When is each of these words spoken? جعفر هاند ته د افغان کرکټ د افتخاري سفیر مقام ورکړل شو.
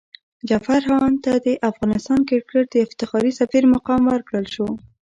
جعفر 0.47 0.81
هاند 0.91 1.17
ته 1.25 1.33
د 1.45 1.47
افغان 1.69 2.21
کرکټ 2.29 2.65
د 2.71 2.75
افتخاري 2.85 3.31
سفیر 3.39 3.63
مقام 3.75 4.01
ورکړل 4.07 4.45
شو. 4.55 4.67